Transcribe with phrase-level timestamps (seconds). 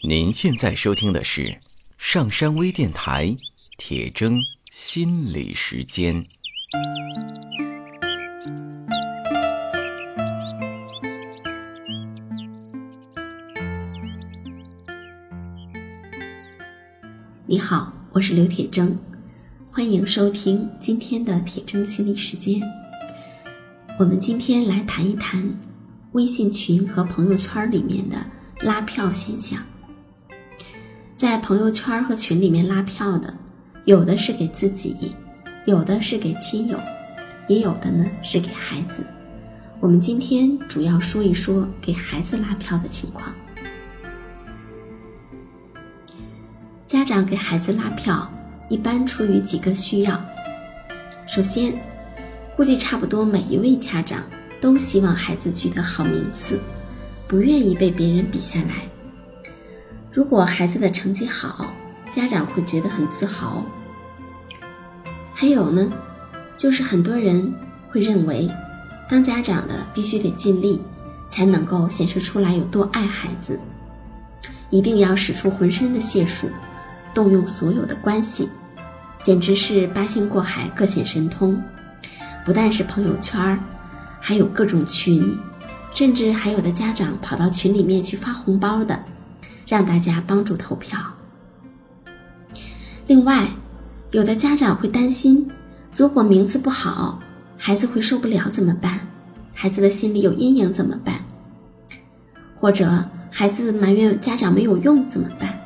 [0.00, 1.56] 您现在收听的是
[1.96, 3.36] 上山微电台
[3.78, 4.36] 铁铮
[4.70, 6.20] 心理时间。
[17.46, 18.96] 你好，我是刘铁铮，
[19.70, 22.60] 欢迎收听今天的铁铮心理时间。
[24.00, 25.56] 我们今天来谈一谈
[26.12, 28.16] 微信群和朋友圈里面的
[28.62, 29.64] 拉票现象。
[31.22, 33.32] 在朋友圈和群里面拉票的，
[33.84, 35.14] 有的是给自己，
[35.66, 36.76] 有的是给亲友，
[37.46, 39.06] 也有的呢是给孩子。
[39.78, 43.32] 我们今天主要说一说给孩子拉票的情况。
[46.88, 48.28] 家长给孩子拉票，
[48.68, 50.20] 一般出于几个需要。
[51.28, 51.72] 首先，
[52.56, 54.24] 估计差不多每一位家长
[54.60, 56.58] 都希望孩子取得好名次，
[57.28, 58.91] 不愿意被别人比下来。
[60.12, 61.74] 如果孩子的成绩好，
[62.10, 63.64] 家长会觉得很自豪。
[65.32, 65.90] 还有呢，
[66.54, 67.50] 就是很多人
[67.90, 68.46] 会认为，
[69.08, 70.82] 当家长的必须得尽力，
[71.30, 73.58] 才能够显示出来有多爱孩子，
[74.68, 76.50] 一定要使出浑身的解数。
[77.14, 78.48] 动用所有的关系，
[79.20, 81.62] 简直是八仙过海，各显神通。
[82.44, 83.58] 不但是朋友圈
[84.20, 85.38] 还有各种群，
[85.94, 88.98] 甚至还有的家长跑到群里面去发红包的，
[89.66, 90.98] 让大家帮助投票。
[93.06, 93.48] 另外，
[94.10, 95.50] 有的家长会担心，
[95.94, 97.20] 如果名次不好，
[97.56, 99.00] 孩子会受不了怎么办？
[99.52, 101.14] 孩子的心里有阴影怎么办？
[102.56, 105.58] 或者孩子埋怨家长没有用怎么办？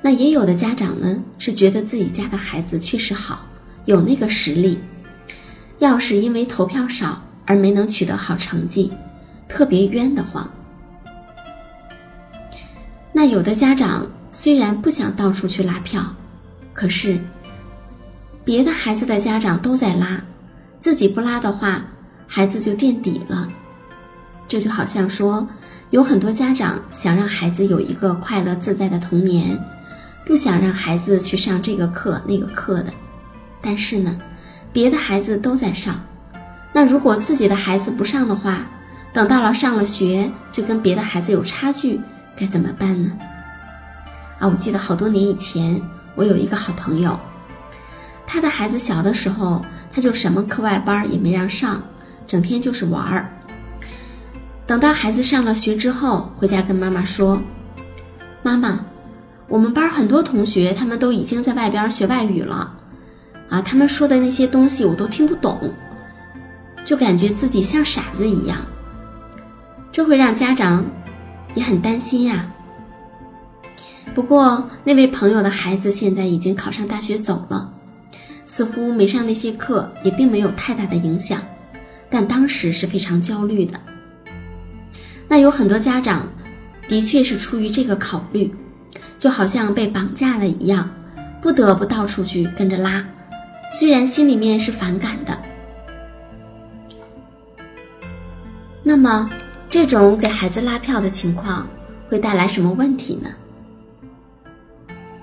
[0.00, 3.46] 那也有的家长呢，是觉得自己家的孩子确实好，
[3.84, 4.78] 有那个实力。
[5.78, 8.92] 要是因为投票少而没能取得好成绩，
[9.48, 10.50] 特别冤得慌。
[13.24, 16.02] 那有的家长虽然不想到处去拉票，
[16.72, 17.20] 可是
[18.44, 20.20] 别的孩子的家长都在拉，
[20.80, 21.84] 自己不拉的话，
[22.26, 23.48] 孩子就垫底了。
[24.48, 25.46] 这就好像说，
[25.90, 29.56] 有很多家长想让孩子有一个快乐自在的童年。
[30.26, 32.92] 不想让孩子去上这个课那个课的，
[33.60, 34.18] 但是呢，
[34.72, 35.94] 别的孩子都在上，
[36.72, 38.66] 那如果自己的孩子不上的话，
[39.12, 42.00] 等到了上了学就跟别的孩子有差距，
[42.36, 43.12] 该怎么办呢？
[44.38, 45.80] 啊，我记得好多年以前，
[46.14, 47.18] 我有一个好朋友，
[48.26, 51.82] 他的孩子小的时候，他就什么课外班也没让上，
[52.26, 53.30] 整天就是玩儿。
[54.66, 57.42] 等到孩子上了学之后，回家跟妈妈说
[58.42, 58.80] ：“妈妈。”
[59.48, 62.74] 我们班很多同学，他们都已经在外边学外语了，
[63.50, 65.70] 啊，他们说的那些东西我都听不懂，
[66.86, 68.56] 就感觉自己像傻子一样。
[69.90, 70.82] 这会让家长
[71.54, 72.52] 也很担心呀。
[74.14, 77.72] 不过那位朋友的孩子现在已经考上大学走了，
[78.44, 81.40] 似乎没上那些课也并没有太大的影响，
[82.10, 83.80] 但当时是非常焦虑的。
[85.28, 86.28] 那有很多家长
[86.88, 88.54] 的确是出于这个考虑。
[89.18, 90.90] 就好像被绑架了一样，
[91.40, 93.06] 不得不到处去跟着拉，
[93.72, 95.38] 虽然心里面是反感的。
[98.82, 99.30] 那么，
[99.72, 101.66] 这种给孩子拉票的情况
[102.06, 103.30] 会带来什么问题呢？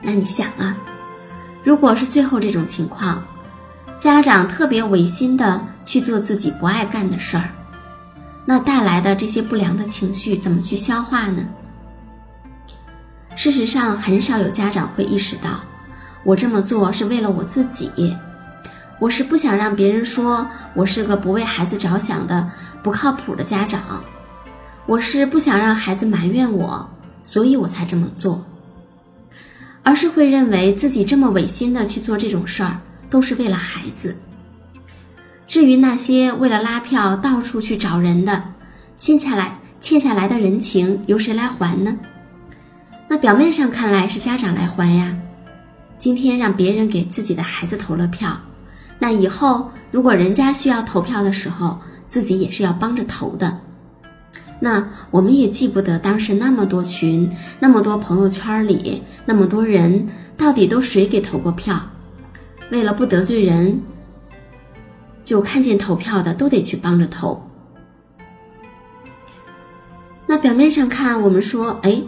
[0.00, 0.76] 那你想啊，
[1.62, 3.22] 如果是最后这种情况，
[4.00, 7.50] 家长特别违心的去做自己不爱干的事儿，
[8.44, 11.44] 那带来的这些不良的情绪怎么去消化呢？
[13.36, 15.60] 事实上，很少有家长会意识到，
[16.24, 18.16] 我这么做是为了我自己，
[18.98, 22.50] 我是不想让别人说我是个不为孩子着想的
[22.82, 24.02] 不靠谱的家长，
[24.92, 26.86] 我是不想让孩子埋怨我，
[27.24, 28.44] 所以我才这么做。
[29.82, 34.14] 而是会认为自己这么违心的去做这种事儿，都是为了孩子。
[35.46, 38.44] 至于那些为了拉票到处去找人的，
[38.94, 41.98] 欠下来欠下来的人情，由谁来还呢？
[43.08, 45.16] 那表面上看来是家长来还呀，
[45.98, 48.38] 今天让别人给自己的孩子投了票，
[48.98, 51.80] 那以后如果人家需要投票的时候，
[52.10, 53.58] 自己也是要帮着投的。
[54.64, 57.28] 那我们也记不得当时那么多群、
[57.58, 60.06] 那么多朋友圈里那么多人，
[60.36, 61.78] 到底都谁给投过票？
[62.70, 63.82] 为了不得罪人，
[65.24, 67.42] 就看见投票的都得去帮着投。
[70.28, 72.00] 那表面上看，我们说，哎。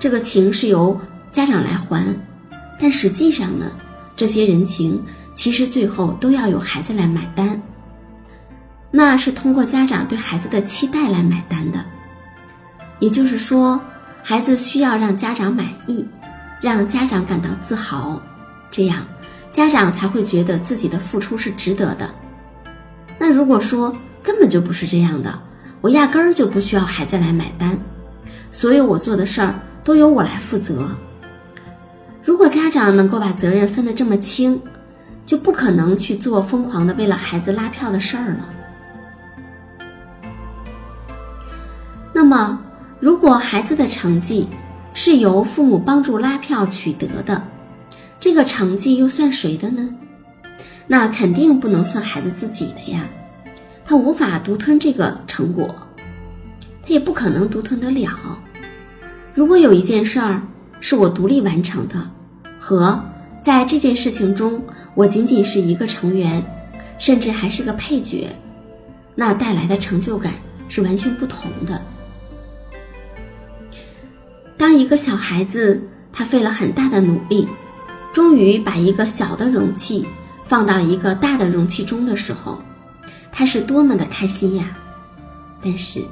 [0.00, 0.96] 这个情是由
[1.32, 2.04] 家长来还，
[2.78, 3.66] 但实际上呢，
[4.14, 5.02] 这些人情
[5.34, 7.60] 其实最后都要由孩子来买单。
[8.92, 11.84] 那是通过家长对孩子的期待来买单的。
[12.98, 13.80] 也就是说，
[14.22, 16.06] 孩子需要让家长满意，
[16.60, 18.20] 让家长感到自豪，
[18.70, 19.06] 这样
[19.52, 22.08] 家长才会觉得自己的付出是值得的。
[23.18, 25.32] 那如果说根本就不是这样的，
[25.80, 27.78] 我压根儿就不需要孩子来买单，
[28.50, 29.54] 所有我做的事儿
[29.84, 30.88] 都由我来负责。
[32.22, 34.60] 如果家长能够把责任分得这么清，
[35.24, 38.54] 就不可能去做疯狂的为了孩子拉票的事儿了。
[42.12, 42.60] 那么，
[43.00, 44.48] 如果孩子的成绩
[44.92, 47.40] 是由父母帮助拉票取得的，
[48.18, 49.88] 这个成绩又算谁的呢？
[50.88, 53.06] 那肯定不能算孩子自己的呀，
[53.84, 55.68] 他无法独吞这个成果，
[56.82, 58.10] 他也不可能独吞得了。
[59.32, 60.42] 如果有一件事儿
[60.80, 62.10] 是我独立完成的，
[62.58, 63.00] 和
[63.40, 64.60] 在这件事情中
[64.96, 66.42] 我仅仅是一个成员，
[66.98, 68.28] 甚至还是个配角，
[69.14, 70.32] 那带来的成就感
[70.68, 71.80] 是完全不同的。
[74.58, 75.80] 当一个小孩子
[76.12, 77.48] 他费了很大的努力，
[78.12, 80.06] 终于把一个小的容器。
[80.42, 82.58] 放到一个大的容器中的时候，
[83.30, 84.74] 他是多么的开心呀！
[85.62, 86.02] 但是，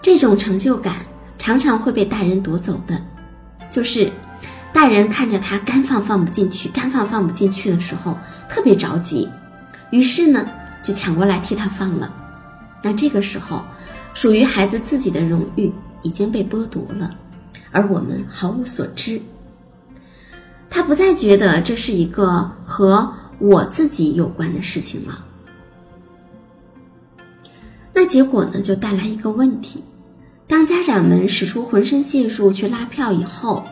[0.00, 0.94] 这种成就感
[1.36, 2.98] 常常会被大人夺走的，
[3.68, 4.10] 就是
[4.72, 8.16] 大人看着他干放放不进去，干放放不进去的时候，
[8.48, 9.28] 特别着急，
[9.90, 10.48] 于是呢，
[10.82, 12.10] 就抢过来替他放了。
[12.82, 13.62] 那这个时候，
[14.14, 17.14] 属于孩子自己的荣誉已经被剥夺了，
[17.76, 19.20] 而我们毫无所知。
[20.70, 23.12] 他不再觉得这是一个和。
[23.38, 25.22] 我自己有关的事情了，
[27.92, 29.84] 那结果呢，就带来一个问题：
[30.46, 33.62] 当家长们使出浑身解数去拉票以后，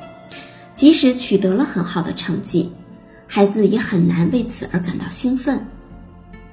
[0.76, 2.70] 即使取得了很好的成绩，
[3.26, 5.66] 孩子也很难为此而感到兴奋。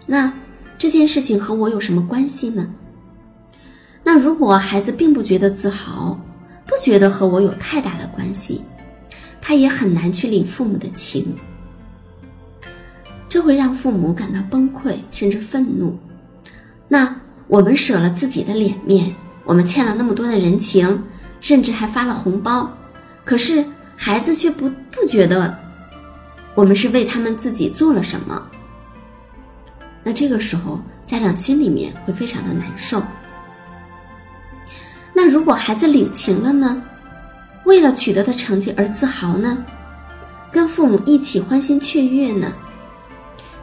[0.06, 0.32] 那
[0.78, 2.66] 这件事情和我有什么关系呢？
[4.06, 6.18] 那如果孩子并不觉得自豪，
[6.72, 8.64] 不觉得和我有太大的关系，
[9.42, 11.36] 他也很难去领父母的情。
[13.28, 16.00] 这会让父母感到崩溃，甚至愤怒。
[16.88, 17.14] 那
[17.48, 19.14] 我们舍了自己的脸面，
[19.44, 21.04] 我们欠了那么多的人情，
[21.42, 22.72] 甚至还发了红包，
[23.26, 23.66] 可是
[23.98, 25.54] 孩子却不不觉得
[26.56, 28.42] 我们是为他们自己做了什么。
[30.06, 33.04] 那这个时候，家长心里面会非常的难受。
[35.14, 36.82] 那如果孩子领情了呢？
[37.66, 39.58] 为了取得的成绩而自豪呢？
[40.52, 42.52] 跟父母一起欢欣雀跃呢？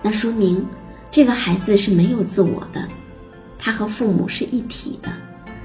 [0.02, 0.64] 那说明，
[1.10, 2.86] 这个孩子是没有自我的，
[3.58, 5.10] 他和父母是一体的，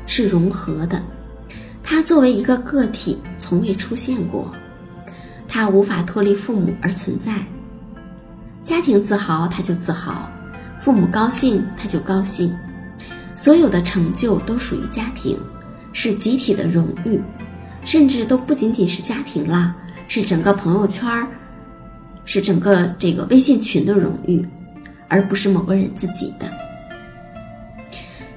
[0.07, 1.01] 是融合的。
[1.83, 4.51] 他作为一个个体，从未出现过，
[5.47, 7.33] 他无法脱离父母而存在。
[8.63, 10.29] 家庭自豪，他就自豪；
[10.79, 12.57] 父母高兴，他就高兴。
[13.35, 15.37] 所有的成就都属于家庭，
[15.93, 17.21] 是集体的荣誉，
[17.85, 19.73] 甚至都不仅仅是家庭啦，
[20.09, 21.25] 是整个朋友圈儿。
[22.25, 24.47] 是整个这个微信群的荣誉，
[25.09, 26.49] 而不是某个人自己的。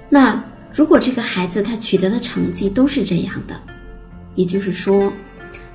[0.09, 0.43] 那
[0.73, 3.55] 如果这个孩子他取得的成绩都是这样的，
[4.35, 5.13] 也就是说，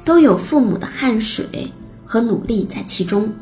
[0.04, 1.72] 都有父母的汗水
[2.04, 3.34] 和努力在其中。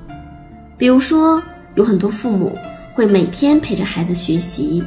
[0.78, 1.42] 比如说，
[1.74, 2.56] 有很多父母
[2.94, 4.84] 会每天陪着孩子学习，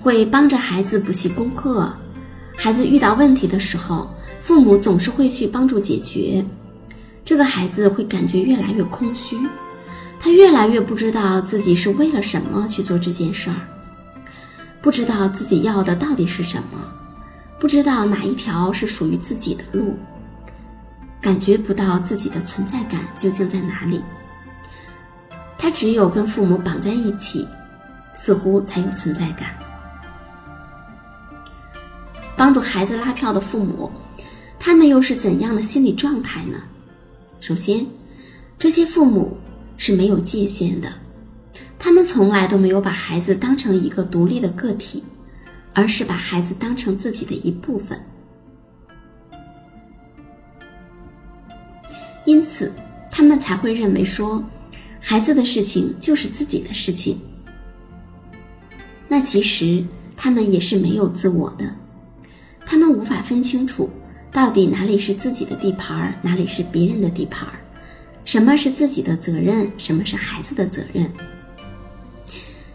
[0.00, 1.94] 会帮着孩子补习功课，
[2.56, 4.10] 孩子遇到问题的时候，
[4.40, 6.44] 父母总是会去帮助解决。
[7.24, 9.36] 这个孩子会感觉越来越空虚，
[10.20, 13.56] 他越来越不知道自己是为了什么去做这件事儿，
[14.82, 16.78] 不知道自己要的到底是什么，
[17.58, 19.96] 不知道哪一条是属于自己的路，
[21.20, 24.02] 感觉不到自己的存在感究竟在哪里。
[25.56, 27.48] 他只有跟父母绑在一起，
[28.14, 29.48] 似乎才有存在感。
[32.36, 33.90] 帮助孩子拉票的父母，
[34.58, 36.62] 他们又是怎样的心理状态呢？
[37.40, 37.86] 首先，
[38.58, 39.36] 这些父母
[39.76, 40.92] 是没有界限的，
[41.78, 45.04] 他们从来都没有把孩子当成一个独立的个体，
[45.72, 47.98] 而是把孩子当成自己的一部分。
[52.24, 52.72] 因此，
[53.10, 54.42] 他们才会认为说，
[54.98, 57.18] 孩子的事情就是自己的事情。
[59.06, 59.84] 那其实
[60.16, 61.66] 他们也是没有自我的，
[62.74, 63.88] 他们无法分清楚。
[64.32, 67.48] 到底哪里是自己的地盘，哪里是别人的地盘？
[68.24, 71.08] 什么是自己的责任，什么是孩子的责任？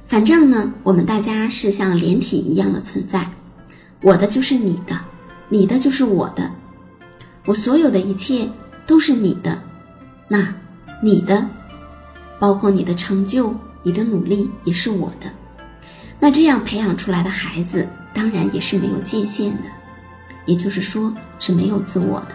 [0.07, 3.29] 反正呢，我们大家是像连体一样的存在，
[4.01, 4.97] 我的就是你的，
[5.49, 6.49] 你的就是我的，
[7.43, 8.49] 我所有的一切
[8.87, 9.61] 都是你的，
[10.29, 10.55] 那
[11.03, 11.45] 你的，
[12.39, 13.53] 包括你的成就、
[13.83, 15.29] 你的努力也是我的。
[16.21, 19.63] 那这样培养出来的孩子，当然也是没有界限的。
[20.49, 22.29] 也就是说是没有自我的。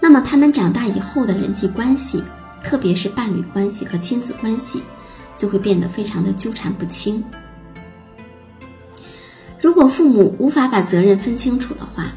[0.00, 2.24] 那么他们长大以后的人际关系，
[2.64, 4.82] 特别是伴侣关系和亲子关系，
[5.36, 7.22] 就会变得非常的纠缠不清。
[9.60, 12.14] 如果父母无法把责任分清楚的话，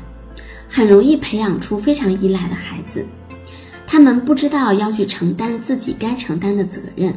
[0.69, 3.05] 很容易培养出非常依赖的孩子。
[3.85, 7.13] 他们不知道要去承担自己该承担的责任，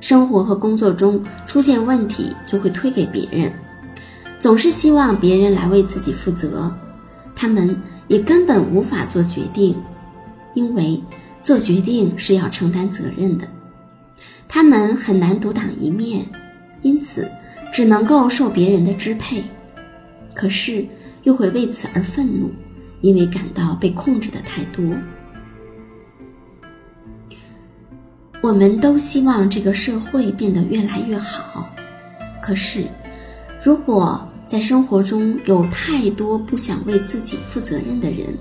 [0.00, 3.52] 生活和工作中出现问题就会推给别人，
[4.38, 6.74] 总是希望别人来为自己负责。
[7.34, 9.76] 他们也根本无法做决定，
[10.54, 11.00] 因为
[11.40, 13.46] 做决定是要承担责任的。
[14.48, 16.24] 他们很难独当一面，
[16.82, 17.30] 因此
[17.72, 19.44] 只能够受别人的支配。
[20.34, 20.86] 可是
[21.24, 22.50] 又会为此而愤怒，
[23.00, 24.84] 因为感到被控制的太多。
[28.40, 31.68] 我们都希望这个社会变得越来越好，
[32.40, 32.84] 可是
[33.62, 34.26] 如果……
[34.48, 38.34] 在生活中有太多不想为自己负责任的人，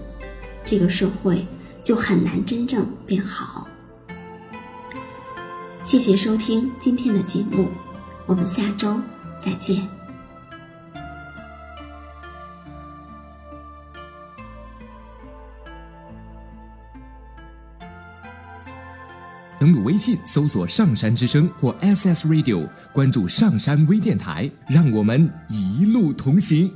[0.63, 1.45] 这个社会
[1.83, 3.67] 就很难真正变好。
[5.83, 7.67] 谢谢收听今天的节目，
[8.25, 8.97] 我们下周
[9.38, 9.96] 再见。
[19.67, 26.71] 登录微信搜索“上山之声”或 SS Radio，关注上山微电台，让我们一路同行。